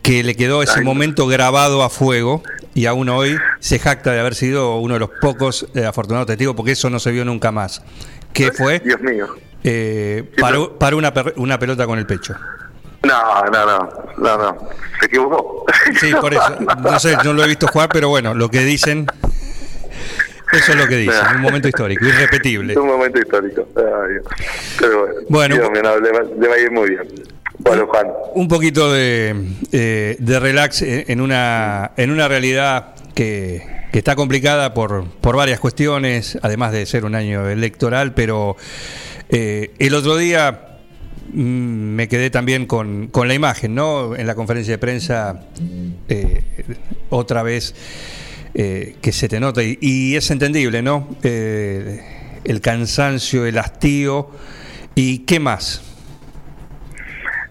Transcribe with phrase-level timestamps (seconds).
[0.07, 2.41] que le quedó ese momento grabado a fuego
[2.73, 6.55] y aún hoy se jacta de haber sido uno de los pocos eh, afortunados testigos
[6.55, 7.83] porque eso no se vio nunca más.
[8.31, 8.79] ¿Qué fue?
[8.79, 9.27] Dios mío.
[9.65, 12.37] Eh, paró, paró una, una, pelota con el pecho.
[13.03, 14.69] No, no, no, no, no.
[15.01, 15.65] Se equivocó.
[15.99, 16.55] Sí, por eso.
[16.81, 19.07] No sé, no lo he visto jugar, pero bueno, lo que dicen.
[20.53, 22.79] Eso es lo que dicen, un momento histórico, irrepetible.
[22.79, 23.67] Un momento histórico.
[23.75, 24.15] Ay,
[24.79, 27.36] pero bueno, bueno Dios, no, le, va, le va a ir muy bien.
[28.35, 29.35] Un poquito de,
[29.71, 35.59] eh, de relax en una, en una realidad que, que, está complicada por, por varias
[35.59, 38.55] cuestiones, además de ser un año electoral, pero
[39.29, 40.77] eh, el otro día
[41.33, 44.15] mm, me quedé también con, con, la imagen, ¿no?
[44.15, 45.41] En la conferencia de prensa,
[46.07, 46.43] eh,
[47.09, 47.73] otra vez
[48.53, 51.15] que se te nota, y, y es entendible, ¿no?
[51.21, 52.01] Eh,
[52.43, 54.29] el cansancio, el hastío,
[54.95, 55.81] y qué más.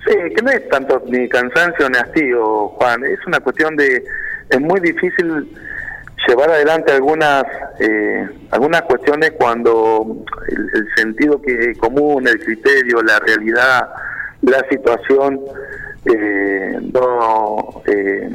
[0.06, 3.04] Sí, que no es tanto ni cansancio ni hastío, Juan.
[3.04, 4.04] Es una cuestión de.
[4.50, 5.48] Es muy difícil
[6.28, 7.44] llevar adelante algunas
[7.80, 13.88] eh, algunas cuestiones cuando el, el, sentido que común, el criterio, la realidad,
[14.42, 15.40] la situación
[16.04, 18.30] eh, no eh,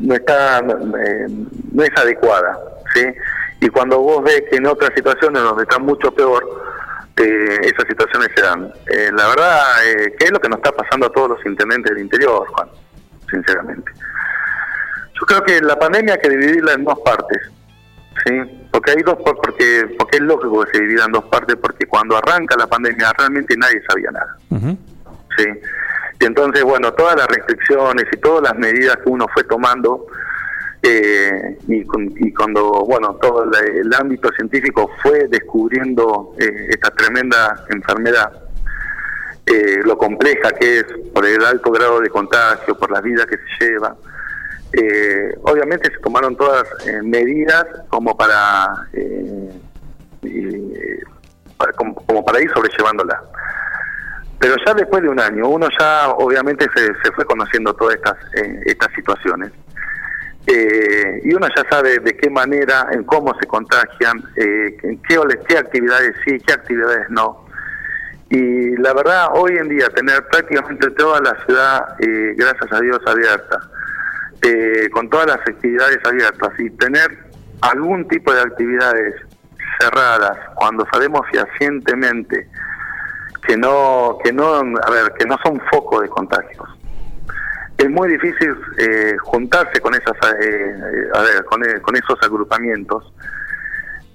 [0.00, 2.56] no está no es adecuada,
[2.94, 3.04] sí.
[3.60, 6.65] Y cuando vos ves que en otras situaciones donde está mucho peor
[7.16, 8.72] eh, esas situaciones se dan.
[8.86, 11.94] Eh, la verdad, eh, ¿qué es lo que nos está pasando a todos los intendentes
[11.94, 12.68] del interior, Juan?
[13.30, 13.90] Sinceramente.
[15.18, 17.38] Yo creo que la pandemia hay que dividirla en dos partes,
[18.24, 18.68] ¿sí?
[18.70, 22.18] Porque hay dos, porque, porque es lógico que se divida en dos partes, porque cuando
[22.18, 24.78] arranca la pandemia realmente nadie sabía nada, uh -huh.
[25.38, 25.44] ¿sí?
[26.20, 30.06] Y entonces, bueno, todas las restricciones y todas las medidas que uno fue tomando,
[30.88, 38.32] y, cuando bueno todo el, ámbito científico fue descubriendo eh, esta tremenda enfermedad
[39.46, 43.36] eh, lo compleja que es por el alto grado de contagio por la vida que
[43.36, 43.96] se lleva
[44.72, 46.66] eh, obviamente se tomaron todas
[47.02, 48.88] medidas como para,
[51.76, 53.22] como, para ir sobrellevándola.
[54.38, 58.16] Pero ya después de un año uno ya obviamente se, se fue conociendo todas estas
[58.66, 59.52] estas situaciones
[60.46, 65.18] eh, y uno ya sabe de qué manera, en cómo se contagian, eh, en qué,
[65.48, 67.46] qué actividades sí, qué actividades no.
[68.30, 73.00] Y la verdad, hoy en día, tener prácticamente toda la ciudad, eh, gracias a Dios,
[73.06, 73.60] abierta,
[74.42, 77.08] eh, con todas las actividades abiertas y tener
[77.62, 79.14] algún tipo de actividades
[79.80, 82.48] cerradas, cuando sabemos fehacientemente
[83.46, 86.75] que no, que no, a ver, que no son foco de contagios
[87.78, 90.74] es muy difícil eh, juntarse con esas eh,
[91.14, 93.12] a ver, con, con, esos agrupamientos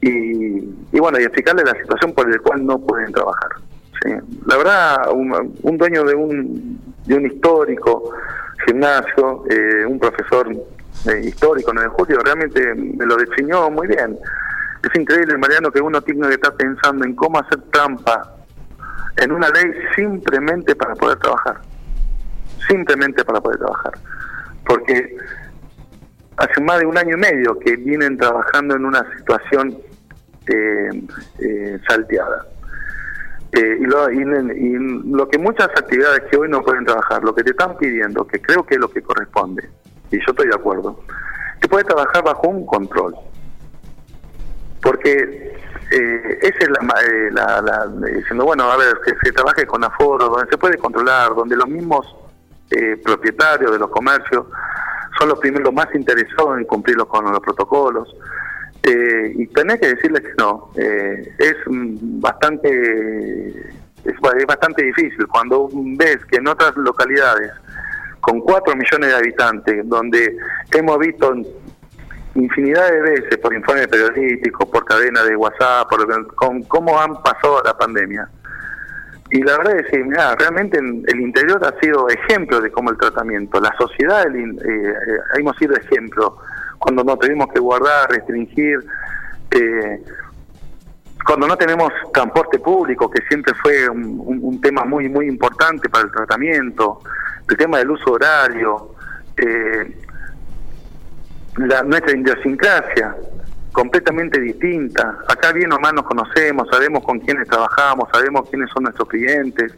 [0.02, 0.58] y,
[0.92, 3.50] y, bueno y explicarle la situación por la cual no pueden trabajar
[4.02, 4.12] ¿sí?
[4.48, 8.12] la verdad un, un, dueño de un de un histórico
[8.66, 10.50] gimnasio eh, un profesor
[11.24, 14.18] histórico en el julio realmente me lo definió muy bien.
[14.84, 18.36] Es increíble Mariano que uno tiene que estar pensando en cómo hacer trampa
[19.18, 21.60] en una ley simplemente para poder trabajar
[22.68, 23.94] simplemente para poder trabajar.
[24.66, 25.18] porque
[26.38, 29.78] hace más de un año y medio que vienen trabajando en una situación
[30.48, 30.90] eh,
[31.40, 32.48] eh, salteada.
[33.52, 34.24] Eh, y, lo, y,
[35.12, 38.42] lo que muchas actividades que hoy no pueden trabajar, lo que te están pidiendo, que
[38.42, 39.69] creo que es lo que corresponde,
[40.10, 41.04] y yo estoy de acuerdo,
[41.60, 43.13] que puede trabajar bajo un control.
[44.81, 45.54] Porque
[45.92, 46.69] eh, esa es
[47.31, 51.36] la, la, diciendo, bueno, a ver, que se trabaje con aforo, donde se puede controlar,
[51.36, 52.16] donde los mismos
[52.72, 54.46] eh, propietarios de los comercios
[55.20, 58.16] son los primeros más interesados en cumplirlos con los protocolos.
[58.84, 63.50] Eh, y tenés que decirles que no, eh, es bastante
[64.04, 67.52] es, bastante difícil cuando ves que en otras localidades
[68.22, 70.36] con 4 millones de habitantes, donde
[70.72, 71.34] hemos visto
[72.36, 76.36] infinidad de veces por informes periodísticos, por cadena de WhatsApp, por
[76.68, 78.30] cómo han pasado la pandemia.
[79.31, 82.98] Y la verdad es que, mira, realmente el interior ha sido ejemplo de cómo el
[82.98, 84.94] tratamiento, la sociedad eh, eh,
[85.39, 86.38] hemos sido ejemplo.
[86.78, 88.86] Cuando no tenemos que guardar, restringir,
[89.51, 90.04] eh,
[91.25, 96.12] cuando no tenemos transporte público, que siempre fue un, tema muy muy importante para el
[96.12, 97.00] tratamiento,
[97.50, 98.95] el tema del uso horario,
[99.38, 99.98] eh,
[101.57, 103.16] la, nuestra idiosincrasia
[103.72, 105.18] completamente distinta.
[105.28, 109.74] Acá bien o mal nos conocemos, sabemos con quiénes trabajamos, sabemos quiénes son nuestros clientes,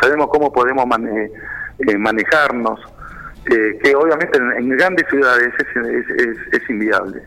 [0.00, 2.80] sabemos cómo podemos eh, manejarnos,
[3.46, 7.22] eh, que obviamente en, grandes ciudades es, es, inviable.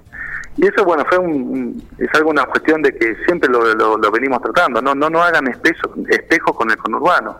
[0.55, 4.39] Y eso, bueno, fue un, es algo una cuestión de que siempre lo, lo, venimos
[4.41, 7.35] tratando, no no no hagan espejos espejo con el conurbano,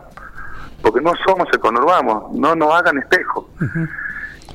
[0.82, 3.48] porque no somos el conurbano, no no hagan espejo.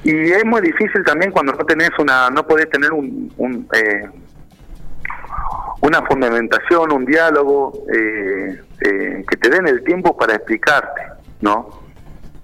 [0.04, 4.08] Y es muy difícil también cuando no tenés una, no podés tener un, un eh,
[5.80, 11.02] una fundamentación, un diálogo eh, eh, que te den el tiempo para explicarte,
[11.40, 11.86] ¿no?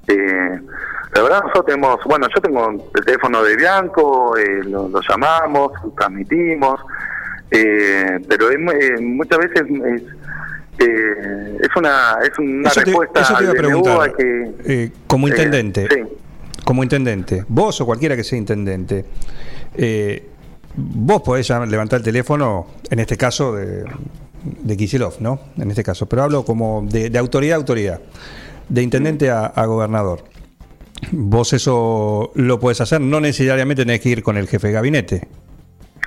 [0.06, 6.80] la verdad nosotros tenemos, bueno, yo tengo el teléfono de Bianco, lo, llamamos, transmitimos,
[7.48, 10.02] pero es, muchas veces es,
[10.78, 16.23] es una es una respuesta te, iba a preguntar, que, como intendente sí
[16.64, 19.04] como intendente, vos o cualquiera que sea intendente,
[19.74, 20.30] eh,
[20.76, 23.84] vos podés levantar el teléfono, en este caso de,
[24.44, 25.38] de Kisilov, ¿no?
[25.56, 28.00] En este caso, pero hablo como de, autoridad a autoridad,
[28.68, 30.24] de intendente a, gobernador.
[31.12, 35.28] Vos eso lo podés hacer, no necesariamente tenés que ir con el jefe de gabinete.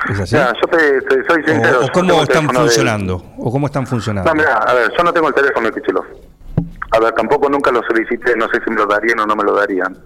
[0.10, 0.36] ¿Es así?
[0.36, 1.82] yo te, soy sincero.
[1.84, 3.24] O, cómo están funcionando.
[3.38, 4.34] O cómo están funcionando.
[4.34, 6.06] No, a ver, yo no tengo el teléfono de Kisilov.
[6.92, 9.44] A ver, tampoco nunca lo solicité, no sé si me lo darían o no me
[9.44, 9.98] lo darían.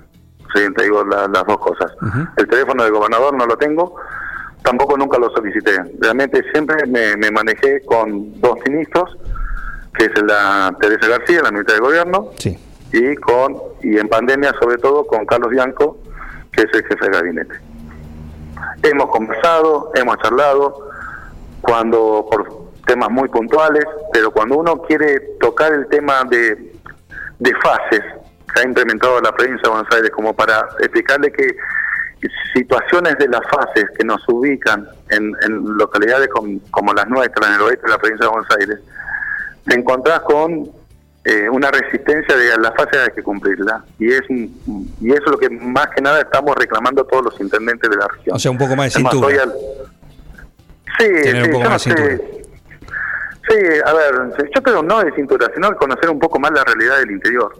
[0.53, 1.91] Sí, te digo las dos cosas.
[2.37, 3.95] El teléfono del gobernador no lo tengo,
[4.63, 5.77] tampoco nunca lo solicité.
[5.99, 9.17] Realmente siempre me, manejé con dos ministros,
[9.93, 12.29] que es la Teresa García, la ministra de Gobierno,
[12.93, 15.97] y con y en pandemia sobre todo con Carlos Bianco,
[16.51, 17.55] que es el jefe de gabinete.
[18.83, 20.89] Hemos conversado, hemos charlado,
[21.61, 26.73] cuando por temas muy puntuales, pero cuando uno quiere tocar el tema de,
[27.39, 28.03] de fases,
[28.53, 31.47] que ha implementado la provincia de Buenos Aires como para explicarle que
[32.53, 35.33] situaciones de las fases que nos ubican en,
[35.77, 38.79] localidades como las nuestras, en el oeste de la provincia de Buenos Aires,
[39.65, 40.69] te encontrás con
[41.23, 43.83] eh, una resistencia de la fase hay que cumplirla.
[43.99, 47.89] Y es y eso es lo que más que nada estamos reclamando todos los intendentes
[47.89, 48.35] de la región.
[48.35, 49.45] O sea, un poco más de cintura.
[50.99, 52.17] Sí, sí, un poco más de cintura.
[53.49, 56.63] Sí, a ver, yo creo no de cintura, sino de conocer un poco más la
[56.63, 57.53] realidad del interior.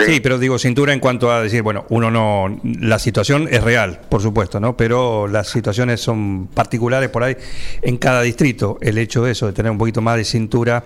[0.00, 0.20] Sí.
[0.20, 4.22] pero digo cintura en cuanto a decir, bueno, uno no, la situación es real, por
[4.22, 4.76] supuesto, ¿no?
[4.76, 7.36] Pero las situaciones son particulares por ahí
[7.82, 8.78] en cada distrito.
[8.80, 10.84] El hecho de eso, de tener un poquito más de cintura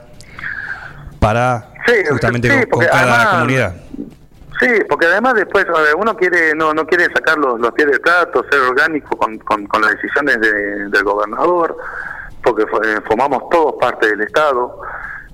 [1.19, 1.73] para
[2.09, 3.76] justamente con, cada comunidad.
[4.61, 5.66] Sí, porque además después
[5.97, 9.83] uno quiere no no quiere sacar los, los pies de trato, ser orgánico con, con,
[9.83, 11.76] las decisiones del gobernador,
[12.42, 12.64] porque
[13.07, 14.81] formamos todos parte del Estado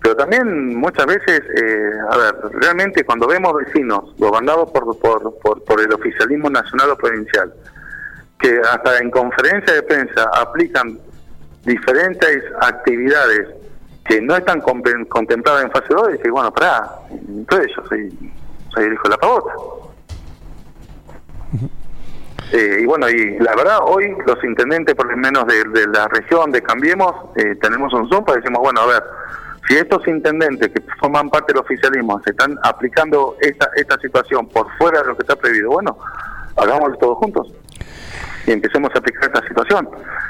[0.08, 5.80] pero también muchas veces, eh, a ver, realmente cuando vemos vecinos gobernados por, por, por,
[5.82, 7.52] el oficialismo nacional o provincial,
[8.38, 10.98] que hasta en conferencia de prensa aplican
[11.62, 13.48] diferentes actividades
[14.06, 18.32] que no están contempladas en fase 2, y bueno, pará, entonces yo soy,
[18.72, 19.52] soy el hijo de la pavota.
[22.50, 26.50] Eh, y bueno, y la verdad, hoy los intendentes, por lo menos de, la región
[26.50, 29.02] de Cambiemos, eh, tenemos un Zoom para decimos, bueno, a ver,
[29.68, 34.66] si estos intendentes que forman parte del oficialismo se están aplicando esta, esta situación por
[34.78, 35.98] fuera de lo que está previsto, bueno,
[36.56, 37.52] hagámoslo todos juntos
[38.46, 39.88] y empecemos a aplicar esta situación.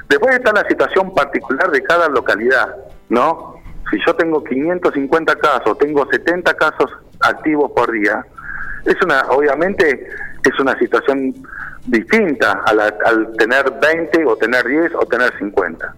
[0.09, 2.75] Después está la situación particular de cada localidad,
[3.09, 3.55] ¿no?
[3.91, 6.91] Si yo tengo 550 casos, tengo 70 casos
[7.21, 8.27] activos por día,
[8.85, 10.09] es una, obviamente,
[10.43, 11.35] es una situación
[11.87, 15.95] distinta al tener 20 o tener 10 o tener 50.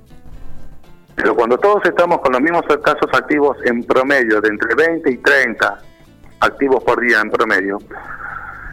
[1.21, 5.17] Pero cuando todos estamos con los mismos casos activos en promedio, de entre 20 y
[5.19, 5.79] 30
[6.41, 7.79] activos por día en promedio,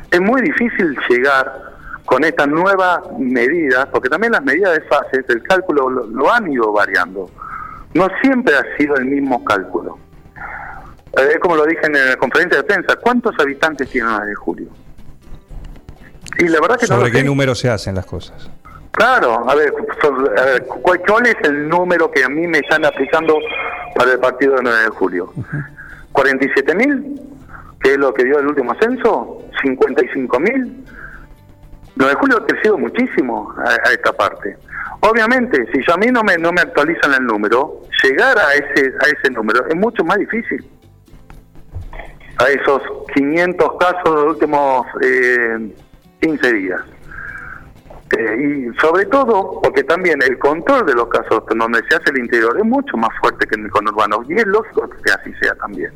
[0.10, 1.76] es muy difícil llegar
[2.06, 6.72] con estas nuevas medidas, porque también las medidas de fases, el cálculo lo, han ido
[6.72, 7.30] variando.
[7.94, 9.98] No siempre ha sido el mismo cálculo.
[11.18, 14.36] Eh, es como lo dije en la conferencia de prensa, ¿cuántos habitantes tiene la de
[14.36, 14.70] julio?
[16.40, 18.50] Y la verdad que ¿Sobre qué número se hacen las cosas?
[18.98, 19.72] Claro, a ver,
[20.82, 23.38] ¿cuál es el número que a mí me están aplicando
[23.96, 25.34] para el partido del 9 de julio?
[26.14, 27.22] ¿47 mil?
[27.80, 30.84] Que es lo que dio el último censo, 55 mil.
[31.96, 34.58] 9 de julio ha crecido muchísimo a, esta parte.
[35.02, 38.94] Obviamente, si yo a mí no me, no me actualizan el número, llegar a ese,
[39.00, 40.68] a ese número es mucho más difícil.
[42.40, 42.82] A esos
[43.14, 45.72] 500 casos de los últimos eh,
[46.20, 46.82] 15 días.
[48.16, 52.20] Eh, y sobre todo porque también el control de los casos donde se hace el
[52.20, 55.54] interior es mucho más fuerte que en el conurbano y es lógico que así sea
[55.56, 55.92] también.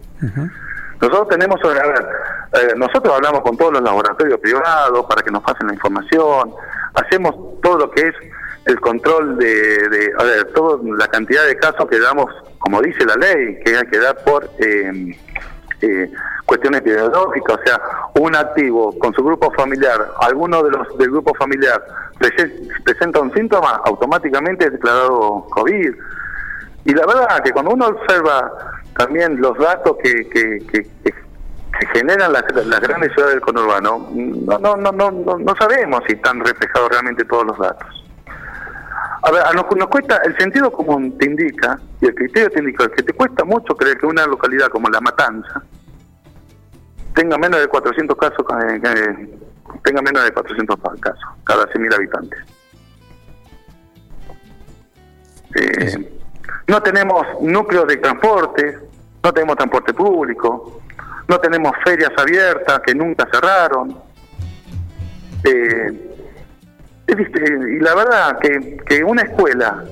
[0.99, 2.07] Nosotros tenemos, a ver,
[2.53, 6.53] eh, nosotros hablamos con todos los laboratorios privados para que nos pasen la información,
[6.93, 8.15] hacemos todo lo que es
[8.65, 12.27] el control de, de a ver, toda la cantidad de casos que damos,
[12.59, 15.17] como dice la ley, que hay que dar por eh,
[15.81, 16.11] eh,
[16.45, 17.81] cuestiones epidemiológicas, o sea,
[18.19, 21.83] un activo con su grupo familiar, alguno de los del grupo familiar
[22.83, 25.93] presenta un síntoma, automáticamente es declarado COVID.
[26.85, 28.51] Y la verdad que cuando uno observa
[28.97, 30.85] también los datos que, que,
[31.93, 36.89] generan las, grandes ciudades del conurbano, no, no, no, no, no sabemos si están reflejados
[36.89, 38.00] realmente todos los datos.
[39.23, 42.89] A ver, nos, nos, cuesta, el sentido común te indica, y el criterio te indica,
[42.89, 45.61] que te cuesta mucho creer que una localidad como La Matanza,
[47.13, 49.37] tenga menos de 400 casos, eh,
[49.83, 52.39] tenga menos de 400 casos cada 100.000 habitantes.
[55.55, 56.19] Eh,
[56.67, 58.79] no tenemos núcleos de transporte,
[59.23, 60.81] no tenemos transporte público,
[61.27, 63.97] no tenemos ferias abiertas que nunca cerraron.
[65.43, 66.10] Eh,
[67.19, 69.83] y la verdad que, que una escuela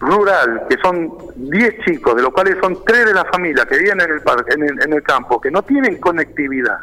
[0.00, 4.00] rural, que son 10 chicos, de los cuales son 3 de la familia que viven
[4.00, 6.78] en el, parque, en el, campo, que no tienen conectividad,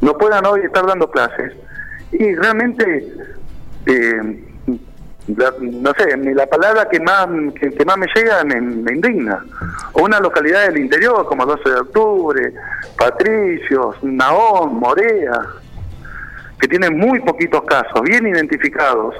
[0.00, 1.52] no puedan hoy estar dando clases.
[2.12, 3.12] Y realmente,
[3.86, 4.42] eh,
[5.26, 7.26] no sé, la palabra que más
[7.60, 9.44] que, más me llega me, indigna.
[9.92, 12.54] O una localidad del interior como 12 de octubre,
[12.96, 15.42] Patricios, Naón, Morea,
[16.60, 19.14] que tienen muy poquitos casos, bien identificados,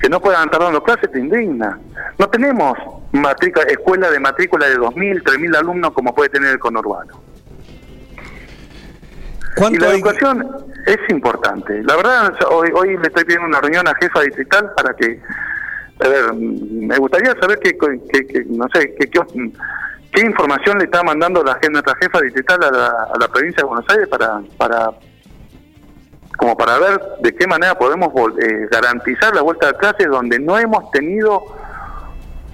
[0.00, 1.78] que no puedan estar dando clases te indigna.
[2.18, 2.78] No tenemos
[3.12, 7.20] matrícula, escuela de matrícula de 2.000, 3.000 alumnos como puede tener el conurbano.
[9.70, 10.46] Y la educación
[10.86, 11.82] es importante.
[11.82, 15.20] La verdad, hoy, hoy le estoy pidiendo una reunión a jefa distrital para que,
[16.04, 17.76] a ver, me gustaría saber qué,
[18.46, 23.18] no sé, qué, qué, información le está mandando la nuestra jefa distrital a la, a
[23.18, 24.90] la provincia de Buenos Aires para, para
[26.38, 30.56] como para ver de qué manera podemos eh, garantizar la vuelta a clases donde no
[30.56, 31.42] hemos tenido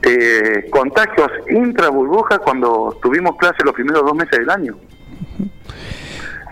[0.00, 4.76] eh, contagios intra burbujas cuando tuvimos clases los primeros dos meses del año.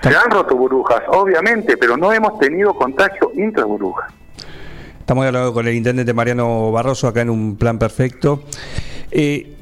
[0.02, 4.12] Se han roto burbujas, obviamente, pero no hemos tenido contagio intra burbujas.
[5.00, 8.42] Estamos hablando con el intendente Mariano Barroso acá en un plan perfecto.
[9.10, 9.56] Eh,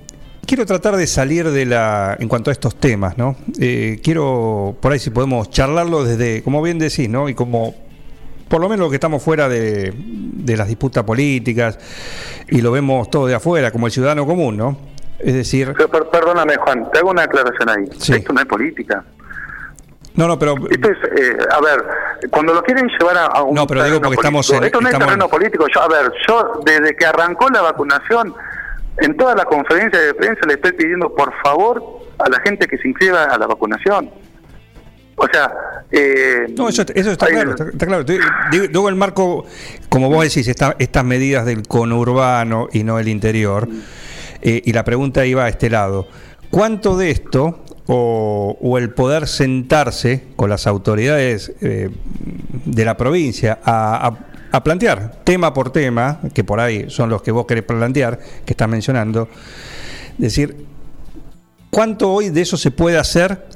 [0.50, 3.36] quiero tratar de salir de la, en cuanto a estos temas, ¿no?
[3.60, 7.28] Eh, quiero, por ahí si podemos charlarlo desde, como bien decís, ¿no?
[7.28, 7.72] Y como,
[8.48, 9.94] por lo menos lo que estamos fuera de,
[10.48, 11.78] las disputas políticas
[12.48, 14.76] y lo vemos todo de afuera, como el ciudadano común, ¿no?
[15.20, 15.72] Es decir...
[16.10, 17.84] perdóname, Juan, te hago una aclaración ahí.
[17.88, 19.04] Esto no es política.
[20.16, 20.56] No, no, pero.
[20.68, 21.84] Esto es, eh, a ver,
[22.28, 23.54] cuando lo quieren llevar a, un.
[23.54, 24.64] No, pero digo porque estamos en.
[24.64, 25.66] Esto no es terreno político.
[25.72, 28.34] Yo, a ver, yo desde que arrancó la vacunación
[28.98, 31.82] en toda la conferencia de prensa le estoy pidiendo por favor
[32.18, 34.10] a la gente que se inscriba a la vacunación.
[35.16, 35.52] O sea,
[35.90, 38.04] eh, no, eso, está, claro, está, claro.
[38.50, 39.44] Digo, el marco,
[39.90, 43.68] como vos decís, estas medidas del conurbano y no el interior,
[44.40, 46.08] eh, y la pregunta iba a este lado.
[46.50, 51.90] ¿Cuánto de esto, o, el poder sentarse con las autoridades eh,
[52.64, 57.30] de la provincia a a plantear tema por tema, que por ahí son los que
[57.30, 59.28] vos querés plantear, que estás mencionando,
[60.18, 60.66] decir,
[61.70, 63.46] ¿cuánto hoy de eso se puede hacer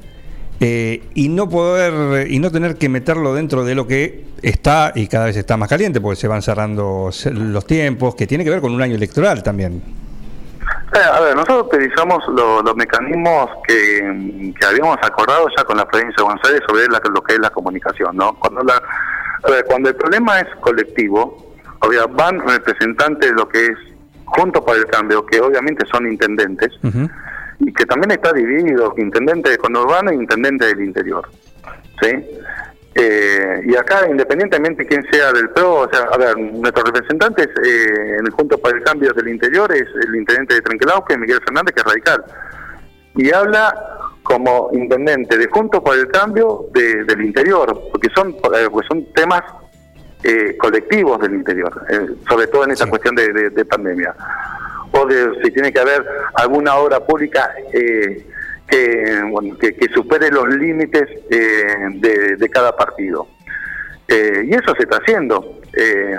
[0.61, 5.07] eh, y no poder y no tener que meterlo dentro de lo que está y
[5.07, 8.61] cada vez está más caliente porque se van cerrando los tiempos, que tiene que ver
[8.61, 9.83] con un año electoral también?
[10.93, 15.85] Eh, a ver, nosotros utilizamos lo- los mecanismos que, que habíamos acordado ya con la
[15.85, 18.33] provincia de Buenos Aires sobre la- lo que es la comunicación, ¿no?
[18.39, 18.81] Cuando la,
[19.67, 23.77] cuando el problema es colectivo, obvia- van representantes de lo que es
[24.25, 26.71] Juntos por el Cambio, que obviamente son intendentes,
[27.59, 31.27] y que también está dividido, intendente de conurbano e intendente del interior.
[32.01, 32.09] ¿Sí?
[32.97, 37.47] Eh, y acá, independientemente de quién sea del PRO, o sea, a ver, nuestros representantes
[37.63, 41.39] eh, en el Junto para el Cambio del Interior es el intendente de Trenquelauque, Miguel
[41.45, 42.23] Fernández, que es radical.
[43.15, 43.94] Y habla
[44.25, 49.05] como intendente de Junto para el Cambio de- del Interior, porque son, eh, porque son
[49.13, 49.43] temas
[50.23, 52.89] eh, colectivos del interior, eh, sobre todo en esta Sí.
[52.89, 54.15] cuestión de, de- de pandemia.
[54.91, 56.03] O de si tiene que haber
[56.33, 58.25] alguna obra pública eh,
[58.67, 61.63] que, bueno, que, que supere los límites eh,
[61.99, 63.27] de, de cada partido.
[64.07, 65.59] Eh, y eso se está haciendo.
[65.73, 66.17] Eh,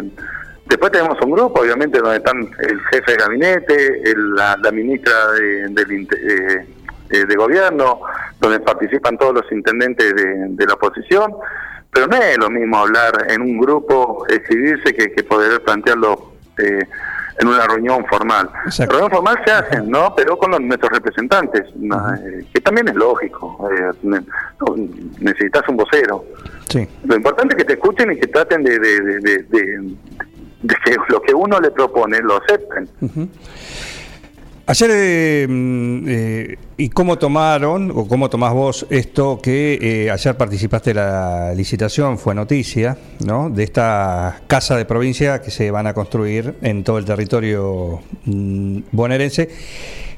[0.66, 5.32] después tenemos un grupo, obviamente, donde están el jefe de gabinete, el- la, la ministra
[5.32, 6.66] de, del inte-
[7.10, 8.00] eh, de gobierno,
[8.40, 11.32] donde participan todos los intendentes de, de la oposición,
[11.92, 16.80] pero no es lo mismo hablar en un grupo, escribirse, que, que poder plantearlo eh,
[17.38, 18.48] en una reunión formal.
[18.64, 18.92] Exacto.
[18.92, 20.14] Reunión formal se hacen, ¿no?
[20.16, 22.14] Pero con los- nuestros representantes, ¿no?
[22.14, 23.68] Eh, que también es lógico.
[23.70, 24.20] eh,
[25.20, 26.25] necesitas un vocero.
[26.68, 26.88] Sí.
[27.04, 29.94] Lo importante es que te escuchen y que traten de, de, de, de- de-
[30.62, 32.88] de que lo que uno le propone lo acepten.
[34.68, 40.37] Ayer, eh, mm, eh, ¿y cómo tomaron o cómo tomás vos esto que eh, ayer
[40.37, 43.49] participaste de la licitación, fue noticia, ¿no?
[43.49, 48.78] De esta casa de provincia que se van a construir en todo el territorio mm,
[48.90, 49.49] bonaerense.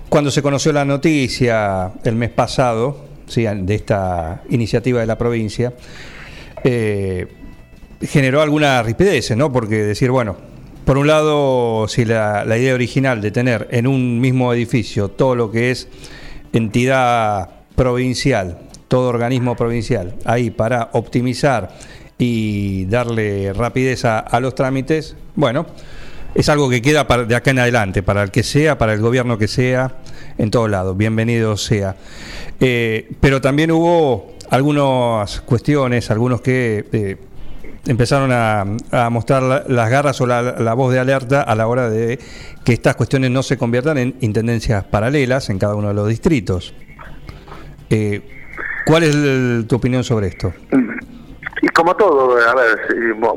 [0.08, 3.42] Cuando se conoció la noticia el mes pasado, ¿sí?
[3.44, 5.74] de esta iniciativa de la provincia,
[8.00, 9.52] generó alguna rispidez, ¿no?
[9.52, 10.47] Porque decir, bueno,
[10.88, 15.50] por un lado, si la, idea original de tener en un mismo edificio todo lo
[15.50, 15.86] que es
[16.54, 21.76] entidad provincial, todo organismo provincial, ahí para optimizar
[22.16, 25.66] y darle rapidez a, los trámites, bueno,
[26.34, 29.36] es algo que queda de acá en adelante, para el que sea, para el gobierno
[29.36, 29.96] que sea,
[30.38, 31.96] en todos lados, bienvenido sea.
[32.60, 37.16] Eh, pero también hubo algunas cuestiones, algunos que eh,
[37.86, 38.64] empezaron a,
[39.10, 42.18] mostrar la- las garras o la, voz de alerta a la hora de
[42.64, 46.74] que estas cuestiones no se conviertan en intendencias paralelas en cada uno de los distritos.
[47.90, 48.22] Eh,
[48.86, 50.52] ¿Cuál es el- tu opinión sobre esto?
[51.60, 52.78] Y como todo, a ver,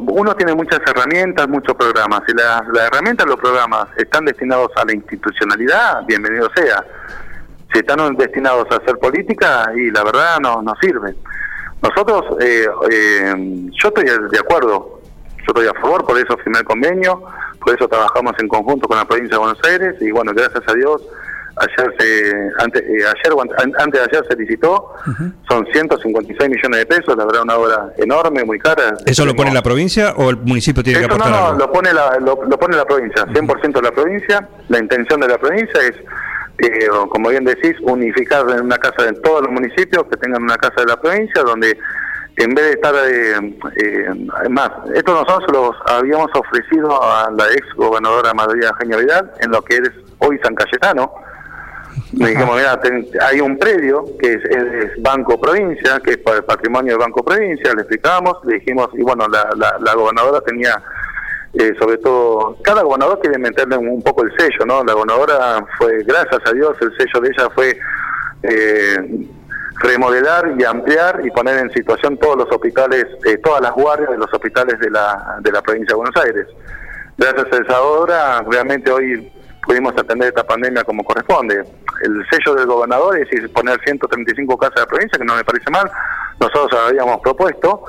[0.08, 2.22] uno tiene muchas herramientas, muchos programas.
[2.28, 6.84] Si las, las herramientas, los programas están destinados a la institucionalidad, bienvenido sea.
[7.74, 11.16] Si están destinados a hacer política, y la verdad no, no sirve.
[11.82, 13.34] Nosotros, eh, eh,
[13.72, 15.02] yo estoy de acuerdo,
[15.38, 17.24] yo estoy a favor, por eso firmé el convenio,
[17.60, 20.74] por eso trabajamos en conjunto con la provincia de Buenos Aires, y bueno, gracias a
[20.74, 21.02] Dios,
[21.58, 24.94] ayer se, antes, eh, ayer, antes de ayer se licitó,
[25.50, 28.94] son 156 millones de pesos, la verdad una obra enorme, muy cara.
[29.06, 31.60] ¿Eso lo pone la provincia o el municipio tiene que Eso no, aportar no, algo?
[31.60, 34.48] lo pone la, lo, lo pone la provincia, 100% de la provincia.
[34.70, 35.96] La intención de la provincia es,
[36.58, 40.58] eh, como bien decís, unificar en una casa en todos los municipios que tengan una
[40.58, 41.78] casa de la provincia, donde
[42.38, 44.06] en vez de estar, eh, eh,
[44.38, 49.62] además, esto nosotros los habíamos ofrecido a la ex gobernadora María Eugenia Vidal en lo
[49.62, 51.12] que es hoy San Cayetano.
[52.14, 56.38] Le dijimos, mira, ten- hay un predio que es, es Banco Provincia, que es para
[56.38, 60.42] el patrimonio del Banco Provincia, le explicamos, le dijimos, y bueno, la, la, la gobernadora
[60.42, 60.82] tenía,
[61.54, 64.84] eh, sobre todo, cada gobernador quiere meterle un, poco el sello, ¿no?
[64.84, 67.78] La gobernadora fue, gracias a Dios, el sello de ella fue
[68.44, 69.28] eh,
[69.82, 74.18] remodelar y ampliar y poner en situación todos los hospitales, eh, todas las guardias de
[74.18, 76.48] los hospitales de la, de la provincia de Buenos Aires.
[77.18, 79.30] Gracias a esa obra, realmente hoy
[79.64, 81.64] pudimos atender esta pandemia como corresponde.
[82.04, 85.70] El sello del gobernador es poner 135 casas de la provincia, que no me parece
[85.70, 85.92] mal,
[86.40, 87.84] nosotros habíamos propuesto,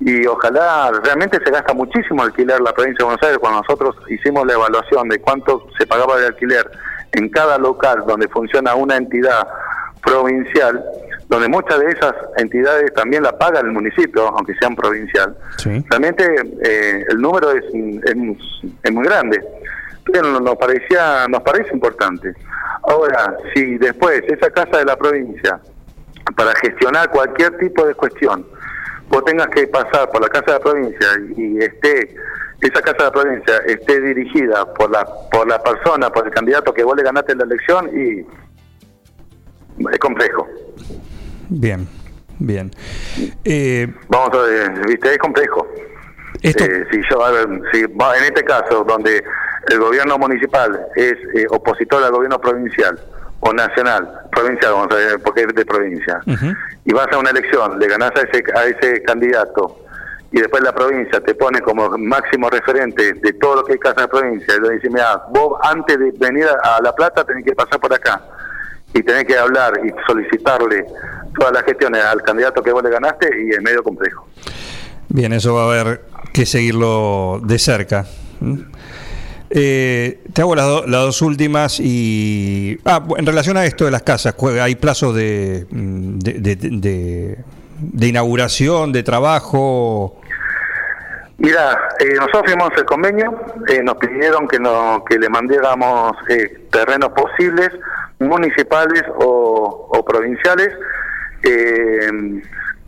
[0.00, 4.46] y ojalá realmente se gasta muchísimo alquiler la provincia de Buenos Aires cuando nosotros hicimos
[4.46, 6.70] la evaluación de cuánto se pagaba de alquiler
[7.12, 9.46] en cada local donde funciona una entidad
[10.02, 10.84] provincial,
[11.28, 15.36] donde muchas de esas entidades también la paga el municipio, aunque sean provincial.
[15.56, 15.84] Sí.
[15.90, 16.24] Realmente
[16.62, 18.16] eh, el número es, es,
[18.82, 19.42] es muy grande.
[20.10, 22.32] Pero nos parecía, nos parece importante.
[22.82, 25.60] Ahora, si después esa casa de la provincia,
[26.36, 28.46] para gestionar cualquier tipo de cuestión,
[29.08, 32.14] vos tengas que pasar por la casa de la provincia y esté
[32.60, 36.72] esa casa de la provincia esté dirigida por la por la persona, por el candidato
[36.74, 38.26] que vos le ganaste la elección y
[39.90, 40.46] es complejo.
[41.48, 41.88] Bien,
[42.38, 42.70] bien.
[43.44, 45.66] Eh, Vamos a ver, viste, es complejo.
[46.42, 49.22] Esto- Eh, si yo, a ver, si va- en este caso, donde
[49.70, 52.98] el gobierno municipal es eh, opositor al gobierno provincial
[53.40, 56.20] o nacional, provincial, vamos a ver, porque es de provincia,
[56.84, 59.84] y vas a una elección, le ganás a ese, a ese candidato
[60.30, 64.02] y después la provincia te pone como máximo referente de todo lo que hay casa
[64.02, 67.54] de provincia, y le dice, mira, vos antes de venir a, La Plata tenés que
[67.54, 68.20] pasar por acá
[68.92, 70.84] y tenés que hablar y solicitarle
[71.38, 74.26] todas las gestiones al candidato que vos le ganaste y es medio complejo.
[75.08, 78.04] Bien, eso va a haber que seguirlo de cerca.
[79.50, 82.78] Eh, te hago las, las, dos últimas y...
[82.84, 87.36] Ah, en relación a esto de las casas, ¿hay plazos de, de,
[87.80, 90.20] de, inauguración, de trabajo?
[91.38, 96.12] Mira, eh, nosotros firmamos el convenio, eh, nos pidieron que, no, que le mandáramos
[96.70, 97.70] terrenos posibles,
[98.18, 100.70] municipales o, o provinciales.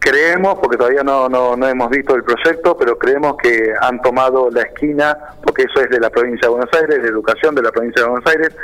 [0.00, 4.50] Creemos, porque todavía no, no, no, hemos visto el proyecto, pero creemos que han tomado
[4.50, 7.70] la esquina, porque eso es de la provincia de Buenos Aires, de educación de la
[7.70, 8.56] provincia de Buenos Aires,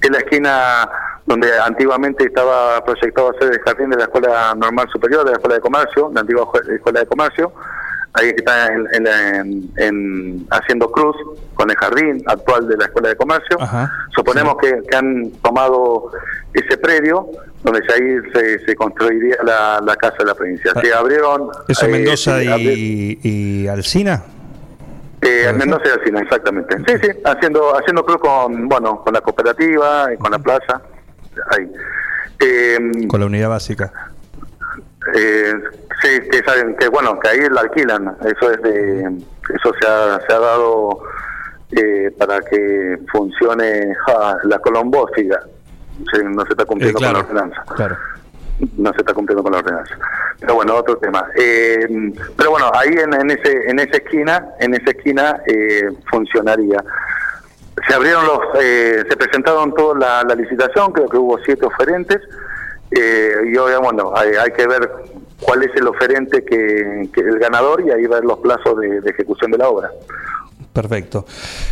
[0.00, 0.88] es la esquina
[1.26, 5.56] donde antiguamente estaba proyectado ser el jardín de la Escuela Normal Superior, de la Escuela
[5.56, 7.52] de Comercio, la antigua Escuela de Comercio,
[8.14, 11.16] ahí está en, haciendo cruz
[11.54, 13.58] con el jardín actual de la Escuela de Comercio.
[14.14, 16.10] Suponemos que, han tomado
[16.52, 17.28] ese predio
[17.64, 20.72] donde ahí se, se construiría la, casa de la provincia.
[20.80, 21.50] Se abrieron...
[21.66, 24.22] ¿Eso Mendoza y, y Alcina?
[25.22, 26.76] Eh, Mendoza y Alcina, exactamente.
[26.86, 30.82] Sí, sí, haciendo haciendo cruz con, bueno, con la cooperativa, y con la plaza,
[31.50, 31.70] ahí.
[32.40, 33.90] Eh, con la unidad básica.
[35.14, 35.54] Eh,
[36.02, 38.16] sí, que saben que bueno, que ahí la alquilan.
[38.20, 39.00] Eso es de,
[39.54, 41.02] eso se ha, se ha dado
[41.72, 43.94] eh, para que funcione
[44.44, 44.58] la
[46.10, 47.64] colombósiga no se está cumpliendo con la ordenanza.
[48.76, 49.98] No se está cumpliendo con la ordenanza.
[50.40, 51.26] Pero bueno, otro tema.
[51.36, 56.82] Eh, pero bueno, ahí en, ese en esa esquina, en esa esquina eh, funcionaría.
[57.88, 62.20] Se abrieron los, eh, se presentaron toda la, licitación, creo que hubo siete oferentes
[62.92, 64.88] y obviamente bueno, hay, que ver
[65.40, 69.58] cuál es el oferente que, el ganador y ahí ver los plazos de ejecución de
[69.58, 69.90] la obra.
[70.74, 71.24] Perfecto.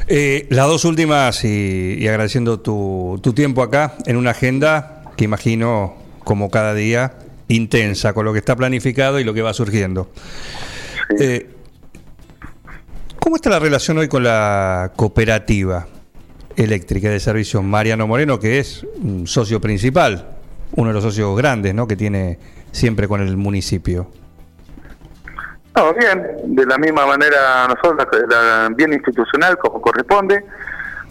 [0.06, 6.50] Eh, las dos últimas y, agradeciendo tu, tiempo acá en una agenda que imagino como
[6.50, 10.08] cada día intensa con lo que está planificado y lo que va surgiendo.
[11.18, 11.50] Eh,
[13.18, 15.88] ¿Cómo está la relación hoy con la cooperativa
[16.54, 20.28] eléctrica de servicio Mariano Moreno, que es un socio principal,
[20.76, 21.88] uno de los socios grandes ¿no?
[21.88, 22.38] que tiene
[22.70, 24.21] siempre con el municipio?
[25.74, 28.06] No, bien, de la misma manera nosotros,
[28.76, 30.44] bien institucional como corresponde.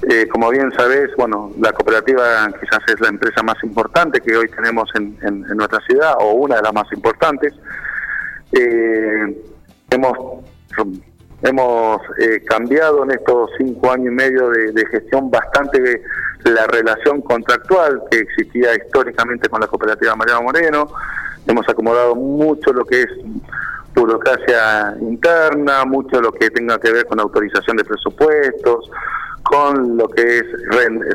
[0.10, 4.48] Eh, como bien sabés, bueno, la cooperativa quizás es la empresa más importante que hoy
[4.50, 7.54] tenemos en, nuestra ciudad, o una de las más importantes.
[8.52, 9.44] Eh,
[9.92, 10.44] hemos
[11.44, 16.04] hemos eh, cambiado en estos cinco años y medio de, gestión bastante
[16.44, 20.88] la relación contractual que existía históricamente con la cooperativa Mariano Moreno.
[21.48, 23.10] Hemos acomodado mucho lo que es
[23.96, 28.90] burocracia interna, mucho lo que tenga que ver con autorización de presupuestos,
[29.44, 30.46] con lo que es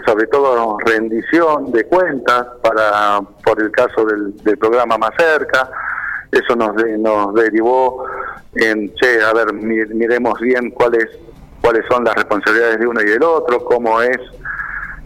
[0.06, 5.70] sobre todo rendición de cuentas para por el caso del, del programa más cerca.
[6.30, 8.04] Eso nos nos derivó
[8.54, 11.06] en che a ver miremos bien cuáles
[11.60, 14.18] cuáles son las responsabilidades de uno y del otro cómo es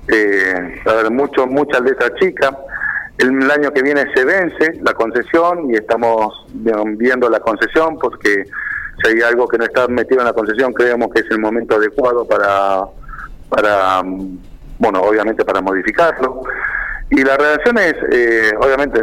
[0.09, 2.57] eh, a ver mucho mucha letra chica
[3.21, 8.45] el año que viene se vence la concesión y estamos viendo la concesión porque
[9.03, 11.77] si hay algo que no está metido en la concesión creemos que es el momento
[11.77, 12.85] adecuado para,
[13.49, 14.03] para
[14.81, 16.43] bueno, obviamente para modificarlo.
[17.11, 19.01] Y la relación es, eh, obviamente,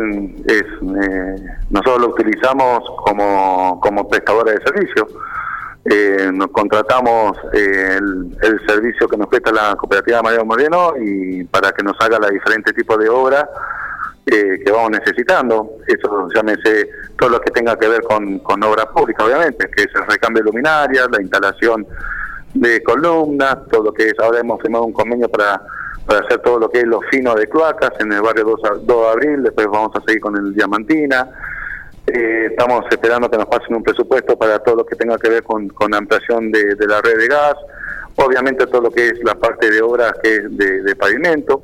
[0.47, 1.35] es eh,
[1.69, 5.07] nosotros lo utilizamos como, como prestadora de servicio.
[5.83, 11.71] Eh, nos contratamos el, el, servicio que nos presta la cooperativa María Moreno y para
[11.71, 13.47] que nos haga la diferente tipo de obra
[14.29, 15.77] eh, que vamos necesitando.
[15.87, 19.89] Eso llámese todo lo que tenga que ver con, con obras públicas, obviamente, que es
[19.95, 21.87] el recambio de luminarias, la instalación
[22.53, 25.61] de columnas, todo lo que es, ahora hemos firmado un convenio para,
[26.05, 28.85] para hacer todo lo que es lo fino de cloacas en el barrio 2, 2
[28.85, 31.29] de abril, después vamos a seguir con el Diamantina.
[32.05, 35.43] Eh, estamos esperando que nos pasen un presupuesto para todo lo que tenga que ver
[35.43, 37.55] con, con ampliación de, la red de gas,
[38.15, 41.61] obviamente todo lo que es la parte de obras que es de pavimento.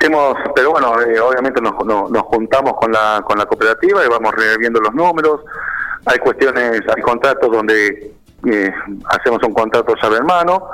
[0.00, 4.32] Hemos, pero bueno, eh, obviamente nos, nos, juntamos con la, con la cooperativa y vamos
[4.34, 5.40] reviendo los números.
[6.04, 8.12] Hay cuestiones, hay contratos donde
[8.46, 8.72] eh,
[9.08, 10.68] hacemos un contrato llave en mano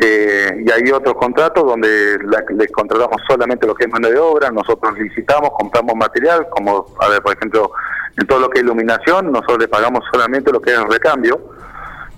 [0.00, 2.18] eh, y hay otros contratos donde
[2.56, 7.08] les contratamos solamente lo que es mano de obra, nosotros licitamos, compramos material, como, a
[7.08, 7.70] ver, por ejemplo,
[8.16, 11.40] en todo lo que es iluminación, nosotros le pagamos solamente lo que es recambio,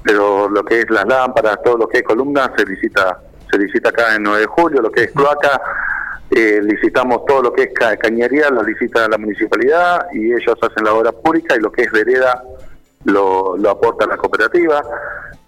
[0.02, 3.90] pero lo que es las lámparas, todo lo que es columnas, se licita se licita
[3.90, 5.60] acá en 9 de julio, lo que es cloaca,
[6.30, 10.92] eh, licitamos todo lo que es cañería, lo licita la municipalidad y ellos hacen la
[10.92, 12.42] obra pública y lo que es vereda
[13.04, 14.82] lo, lo aporta la cooperativa.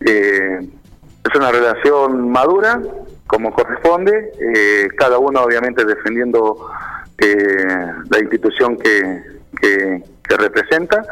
[0.01, 2.81] Eh, es una relación madura,
[3.27, 6.71] como corresponde, eh, cada uno obviamente defendiendo
[7.19, 9.23] la institución que,
[9.61, 11.03] que, representa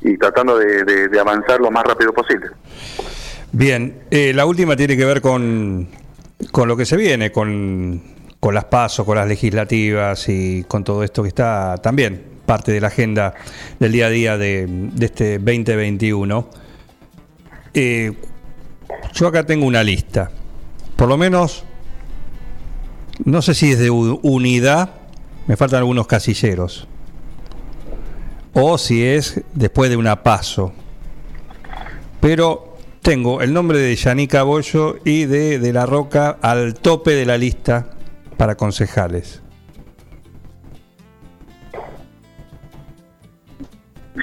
[0.00, 2.46] y tratando de, avanzar lo más rápido posible.
[3.50, 5.88] Bien, la última tiene que ver con,
[6.50, 8.02] con lo que se viene, con
[8.42, 12.80] con las pasos, con las legislativas y con todo esto que está también parte de
[12.80, 13.34] la agenda
[13.78, 16.48] del día a día de, este 2021.
[17.72, 18.12] Eh,
[19.14, 20.32] yo acá tengo una lista,
[20.96, 21.62] por lo menos,
[23.24, 24.90] no sé si es de unidad,
[25.46, 26.88] me faltan algunos casilleros,
[28.54, 30.72] o si es después de una paso,
[32.20, 32.71] pero
[33.02, 37.36] tengo el nombre de Yanica Bollo y de, de La Roca al tope de la
[37.36, 37.90] lista
[38.36, 39.42] para concejales.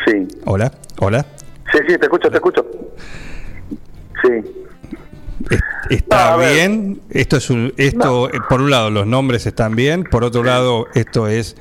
[0.06, 0.28] Sí.
[0.46, 1.26] Hola, hola.
[1.72, 2.66] Sí, sí, te escucho, te escucho.
[4.24, 4.66] Sí.
[5.90, 7.02] ¿Está bien?
[7.10, 10.88] Esto es un, esto, eh, por un lado, los nombres están bien, por otro lado,
[10.94, 11.56] esto es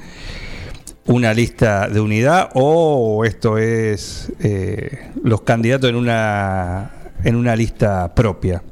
[1.06, 8.12] una lista de unidad o esto es eh, los candidatos en una en una lista
[8.14, 8.62] propia.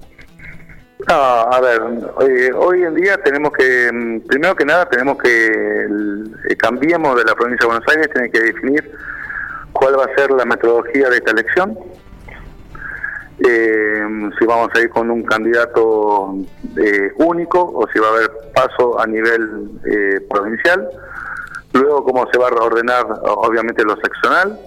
[1.08, 1.82] a ver,
[2.54, 5.86] hoy, en día tenemos que, mm, primero que nada, tenemos que,
[6.48, 8.92] eh, cambiemos de la provincia de Buenos Aires, tiene que definir
[9.72, 11.78] cuál va a ser la metodología de esta elección,
[13.38, 16.34] eh, si vamos a ir con un candidato
[16.78, 19.70] eh, único o si va a haber paso a nivel
[20.30, 20.88] provincial,
[21.74, 24.58] luego cómo se va a ordenar obviamente lo seccional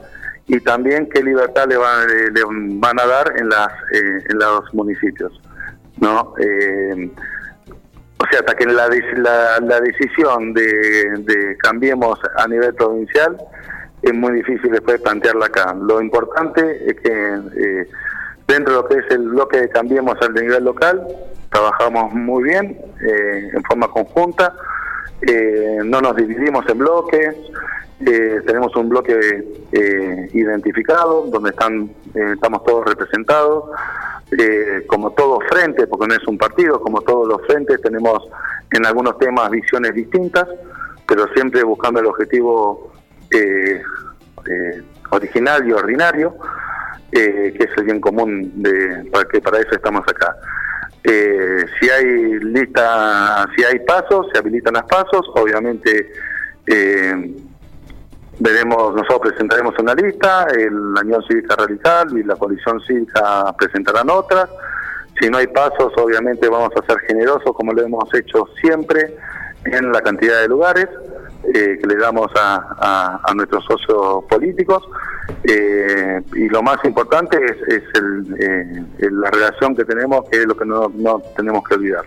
[0.50, 2.42] y también qué libertad le, le
[2.80, 5.32] van a dar en, las, en los municipios.
[6.00, 6.34] ¿no?
[6.40, 7.10] Eh,
[8.18, 8.90] o sea, hasta que la,
[9.62, 13.38] la, decisión de, cambiemos a nivel provincial
[14.02, 15.76] es muy difícil después plantearla acá.
[15.80, 17.88] Lo importante es que eh,
[18.48, 21.06] dentro de lo que es el bloque de cambiemos al nivel local,
[21.50, 24.54] trabajamos muy bien, eh, en forma conjunta,
[25.84, 27.36] no nos dividimos en bloques,
[28.00, 29.46] tenemos un bloque
[30.34, 33.66] identificado donde están estamos todos representados
[34.38, 38.28] eh, como todo frente, porque no es un partido, como todos los frentes tenemos
[38.72, 40.48] en algunos temas visiones distintas,
[41.08, 42.92] pero siempre buscando el objetivo
[43.32, 43.82] eh,
[44.52, 46.36] eh, original y ordinario,
[47.12, 50.36] que es el bien común, de, para que para eso estamos acá.
[51.04, 56.12] si hay lista, si hay pasos, se habilitan las pasos, obviamente
[58.40, 64.50] Veremos, nosotros presentaremos una lista, la Unión Cívica Radical y la Coalición Cívica presentarán otras.
[65.20, 69.18] Si no hay pasos, obviamente vamos a ser generosos, como lo hemos hecho siempre,
[69.66, 70.88] en la cantidad de lugares
[71.54, 74.88] eh, que le damos a, nuestros socios políticos.
[75.44, 80.66] Eh, y lo más importante es, eh, la relación que tenemos, que es lo que
[80.66, 80.90] no,
[81.36, 82.06] tenemos que olvidar.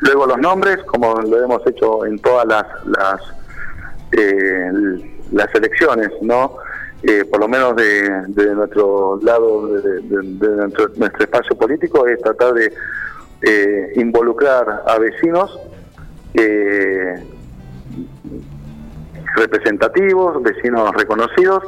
[0.00, 3.20] Luego los nombres, como lo hemos hecho en todas las, las
[5.32, 6.56] las elecciones, ¿no?
[7.02, 12.72] Eh, por lo menos de, nuestro lado, de, nuestro, espacio político, es tratar de
[13.42, 15.60] eh, involucrar a vecinos
[16.34, 17.24] eh,
[19.36, 21.62] representativos, vecinos reconocidos,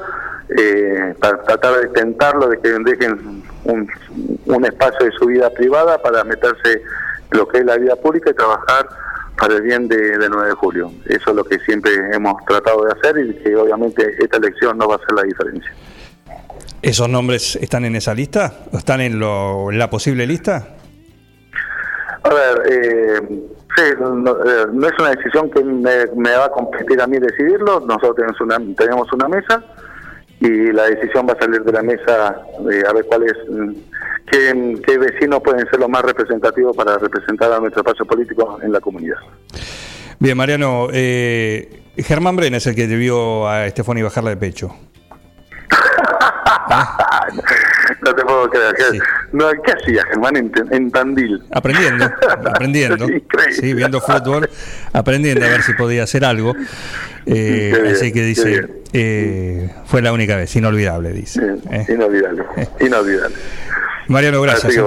[1.21, 3.89] para tratar de tentarlo de que dejen un,
[4.47, 6.83] un espacio de su vida privada para meterse
[7.31, 8.89] lo que es la vida pública y trabajar
[9.41, 10.93] para el bien de, 9 de julio.
[11.07, 14.87] Eso es lo que siempre hemos tratado de hacer y que obviamente esta elección no
[14.87, 15.73] va a ser la diferencia.
[16.83, 18.53] ¿Esos nombres están en esa lista?
[18.73, 20.77] ¿Están en, lo, la posible lista?
[22.23, 23.21] A ver, eh,
[23.77, 27.81] sí, eh, no, es una decisión que me, va a competir a mí decidirlo.
[27.81, 29.65] Nosotros tenemos una, tenemos una mesa
[30.41, 33.35] y la decisión va a salir de la mesa de a ver cuál es
[34.27, 38.81] qué, vecinos pueden ser los más representativos para representar a nuestro espacio político en la
[38.81, 39.19] comunidad.
[40.19, 44.75] Bien, Mariano, eh, Germán Bren es el que debió a Estefoni bajarla de pecho.
[48.11, 48.75] No te puedo creer.
[49.33, 51.45] No, ¿Qué hacía Germán en, Tandil?
[51.53, 52.07] Aprendiendo,
[52.45, 53.07] aprendiendo.
[53.53, 54.51] sí, viendo fútbol,
[54.93, 56.53] aprendiendo a ver si podía hacer algo.
[57.25, 61.41] Eh, así que dice, eh, fue la única vez, inolvidable, dice.
[61.71, 61.87] Eh.
[61.89, 62.45] Inolvidable,
[62.81, 63.37] inolvidable.
[64.09, 64.77] Mariano, gracias.
[64.77, 64.83] ¿eh?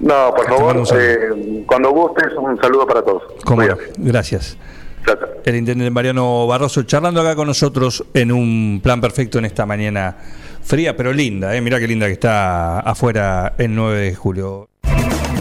[0.00, 3.22] No, por favor, eh, cuando gustes, un saludo para todos.
[3.44, 3.62] Cómo
[3.98, 4.56] Gracias.
[5.44, 10.16] El intendente Mariano Barroso charlando acá con nosotros en un plan perfecto en esta mañana
[10.62, 11.54] fría pero linda.
[11.54, 11.60] ¿eh?
[11.60, 14.68] Mirá qué linda que está afuera el 9 de julio.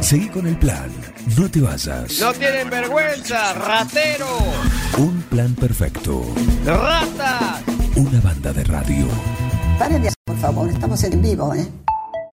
[0.01, 0.89] Seguí con el plan.
[1.37, 2.19] No te vayas.
[2.21, 4.37] No tienen vergüenza, ratero.
[4.97, 6.23] Un plan perfecto.
[6.65, 7.61] Ratas.
[7.95, 9.07] Una banda de radio.
[9.79, 11.67] Paren de por favor, estamos en vivo, ¿eh?